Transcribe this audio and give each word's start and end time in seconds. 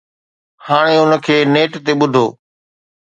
هاڻي 0.65 0.95
ان 1.01 1.11
کي 1.25 1.35
نيٽ 1.53 1.71
تي 1.85 1.93
ٻڌو. 1.99 2.25